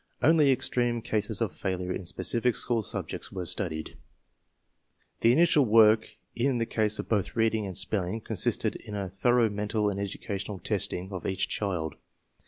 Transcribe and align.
Only 0.23 0.51
extreme 0.51 1.03
cases 1.03 1.41
of 1.41 1.55
failure 1.55 1.93
in 1.93 2.07
specific 2.07 2.55
school 2.55 2.81
subjects 2.81 3.31
were 3.31 3.45
studied. 3.45 3.97
The 5.19 5.31
initial 5.31 5.63
work 5.63 6.07
in 6.35 6.57
the 6.57 6.65
case 6.65 6.97
of 6.97 7.07
both 7.07 7.35
reading 7.35 7.67
and 7.67 7.77
spelling 7.77 8.21
consisted 8.21 8.77
in 8.77 8.95
a 8.95 9.07
thorough 9.07 9.47
mental 9.51 9.91
and 9.91 9.99
educational 9.99 10.57
testing 10.57 11.11
of 11.13 11.27
each 11.27 11.47
child. 11.49 11.97